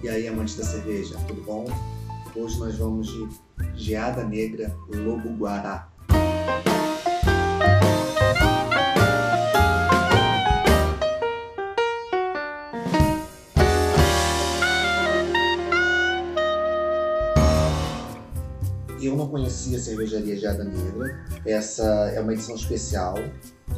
[0.00, 1.66] E aí, amantes da cerveja, tudo bom?
[2.36, 3.28] Hoje nós vamos de
[3.74, 5.90] Geada Negra Lobo Guará.
[19.02, 21.26] Eu não conhecia a cervejaria Geada Negra.
[21.44, 21.84] Essa
[22.14, 23.16] é uma edição especial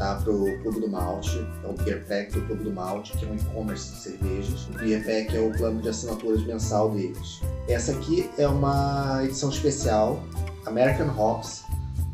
[0.01, 0.15] tá?
[0.17, 3.29] para o Clube do Malte, é o Beer Pack do Clube do Malte, que é
[3.29, 4.67] um e-commerce de cervejas.
[4.69, 7.41] O Beer Pack é o plano de assinaturas mensal deles.
[7.69, 10.23] Essa aqui é uma edição especial,
[10.67, 11.65] American Hops,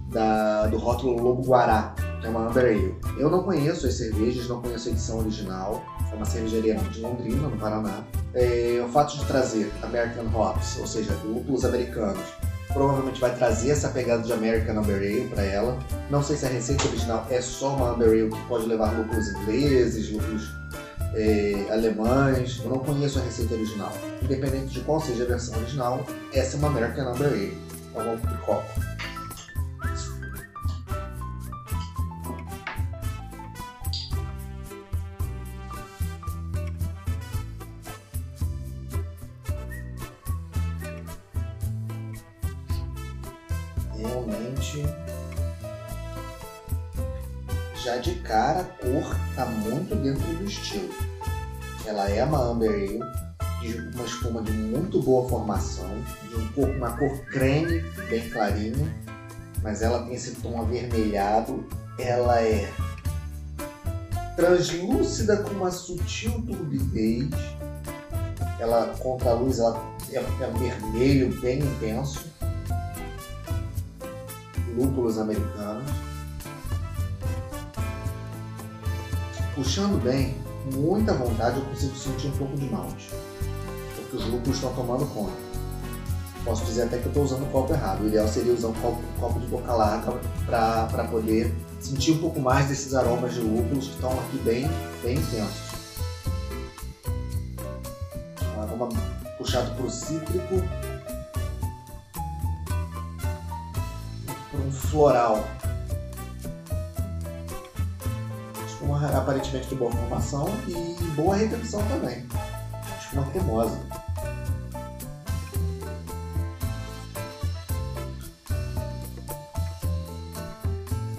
[0.08, 2.94] da, do rótulo Lobo Guará, que é uma Amber Ale.
[3.18, 7.48] Eu não conheço as cervejas, não conheço a edição original, é uma cervejaria de Londrina,
[7.48, 8.04] no Paraná.
[8.34, 12.24] É, o fato de trazer American Hops, ou seja, lúpulos americanos,
[12.76, 15.78] provavelmente vai trazer essa pegada de American Amber Ale para ela.
[16.10, 19.28] Não sei se a receita original é só uma Amber Ale que pode levar lúpulos
[19.28, 20.50] ingleses, lúpulos
[21.14, 22.60] é, alemães.
[22.62, 23.92] Eu não conheço a receita original.
[24.22, 27.58] Independente de qual seja a versão original, essa é uma American Amber Ale.
[27.94, 28.95] Vamos pro copo.
[44.06, 44.82] Realmente
[47.86, 50.92] já de cara a cor tá muito dentro do estilo.
[51.84, 53.00] Ela é uma Amber Ale,
[53.60, 55.88] de uma espuma de muito boa formação,
[56.28, 58.92] de um cor, uma cor creme bem clarinha,
[59.62, 61.64] mas ela tem esse tom avermelhado.
[61.96, 62.68] Ela é
[64.34, 67.30] translúcida com uma sutil turbidez.
[68.58, 72.35] Ela contra a luz ela é, é vermelho bem intenso
[74.76, 75.90] lúpulos americanos.
[79.54, 83.10] Puxando bem, com muita vontade, eu consigo sentir um pouco de malte,
[83.96, 85.46] porque os lúpulos estão tomando conta.
[86.44, 88.04] Posso dizer até que eu estou usando o copo errado.
[88.04, 90.12] O ideal seria usar um copo, um copo de boca larga
[90.46, 94.70] para poder sentir um pouco mais desses aromas de lúpulos que estão aqui bem,
[95.02, 95.66] bem intensos.
[98.78, 98.94] Vamos
[99.38, 100.62] puxado para o cítrico
[104.70, 105.44] floral.
[108.66, 112.26] Espuma aparentemente de boa formação e boa retenção também.
[113.00, 113.80] Espuma cremosa.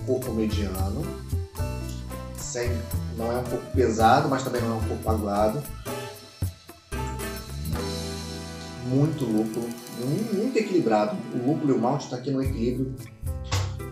[0.06, 1.04] Corpo mediano.
[2.38, 2.70] Sem,
[3.18, 5.62] não é um pouco pesado, mas também não é um pouco aguado.
[8.86, 9.68] Muito lúpulo,
[10.34, 11.18] muito equilibrado.
[11.34, 12.96] O lúpulo e o malte estão tá aqui no equilíbrio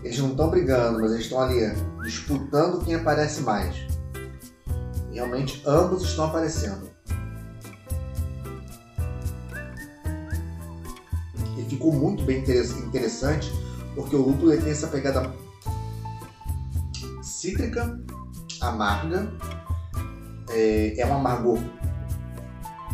[0.05, 1.61] eles não estão brigando, mas eles estão ali
[2.03, 3.75] disputando quem aparece mais.
[5.11, 6.87] Realmente ambos estão aparecendo.
[11.57, 13.51] E ficou muito bem interessante
[13.95, 15.33] porque o lúpulo tem essa pegada
[17.23, 17.99] cítrica,
[18.61, 19.33] amarga,
[20.51, 21.57] é, é um amargor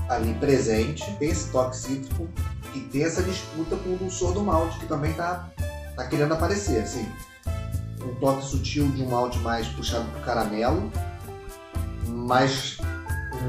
[0.08, 2.30] ali presente, tem esse toque cítrico
[2.74, 5.52] e tem essa disputa com o dulçor do malte que também está
[6.02, 7.08] tá querendo aparecer, assim.
[8.04, 10.92] Um toque sutil de um malte mais puxado pro caramelo,
[12.08, 12.78] mas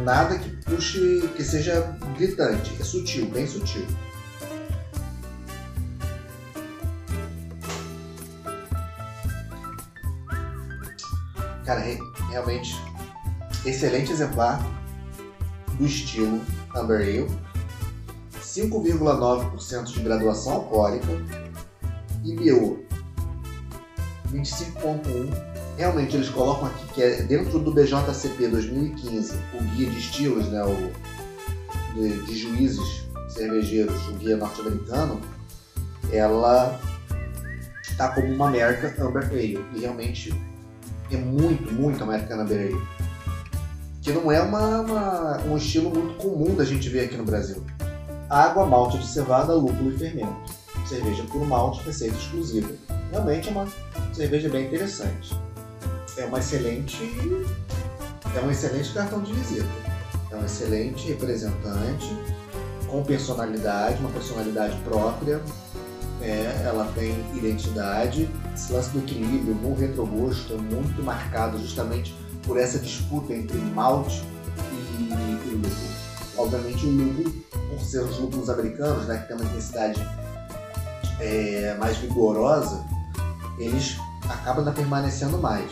[0.05, 2.77] nada que puxe, que seja gritante.
[2.79, 3.87] É sutil, bem sutil.
[11.65, 11.81] Cara,
[12.29, 12.75] realmente
[13.65, 14.61] excelente exemplar
[15.79, 16.41] do estilo
[16.75, 17.53] Amber Ale.
[18.43, 21.07] 5,9% de graduação alcoólica,
[22.25, 22.79] IBO
[24.33, 25.53] 25.1.
[25.77, 30.63] Realmente eles colocam aqui que é dentro do BJCP 2015, o guia de estilos, né,
[30.65, 30.93] o
[31.95, 35.21] de, de juízes cervejeiros, o guia norte-americano,
[36.13, 36.79] ela
[37.83, 40.33] está como uma American Amber Ale e realmente
[41.11, 42.83] é muito, muito American Amber Ale,
[44.03, 47.65] que não é uma, uma, um estilo muito comum da gente ver aqui no Brasil.
[48.29, 50.62] Água, malte de cevada, lúpulo e fermento
[50.93, 52.69] cerveja por malte, receita exclusiva.
[53.11, 53.67] Realmente é uma
[54.13, 55.35] cerveja bem interessante.
[56.19, 56.99] É uma excelente,
[58.37, 59.69] é um excelente cartão de visita.
[60.31, 62.15] É um excelente representante
[62.87, 65.41] com personalidade, uma personalidade própria.
[66.21, 68.29] É, ela tem identidade.
[68.55, 74.23] Esse lance do equilíbrio no retrogosto é muito marcado justamente por essa disputa entre malte
[74.71, 75.93] e, e lúpulo.
[76.37, 77.35] Obviamente o lúpulo,
[77.71, 80.01] por ser os lúpulos americanos, né, que tem uma intensidade
[81.23, 82.85] é, mais vigorosa,
[83.59, 83.97] eles
[84.29, 85.71] acabam permanecendo mais.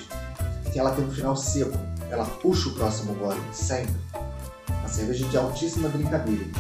[0.73, 1.77] E ela tem um final seco,
[2.09, 3.95] ela puxa o próximo gole, sempre.
[4.69, 6.53] Uma cerveja de altíssima drinkability.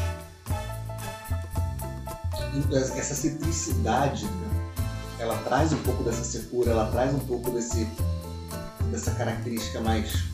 [2.53, 4.69] E essa citricidade, né?
[5.21, 7.87] ela traz um pouco dessa secura, ela traz um pouco desse,
[8.91, 10.25] dessa característica mais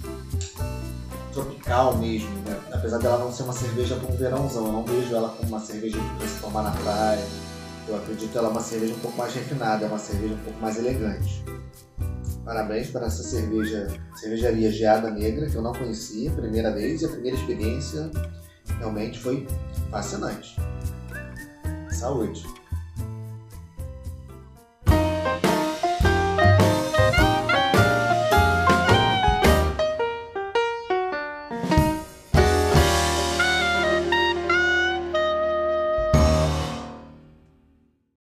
[1.34, 2.58] tropical mesmo, né?
[2.72, 5.60] apesar dela não ser uma cerveja para um verãozão, eu não vejo ela como uma
[5.60, 7.22] cerveja para se tomar na praia.
[7.88, 10.76] Eu acredito ela uma cerveja um pouco mais refinada, é uma cerveja um pouco mais
[10.76, 11.44] elegante.
[12.44, 17.08] Parabéns para essa cerveja, cervejaria Geada Negra, que eu não conhecia, primeira vez, e a
[17.08, 18.10] primeira experiência
[18.78, 19.46] realmente foi
[19.90, 20.56] fascinante.
[21.90, 22.44] Saúde!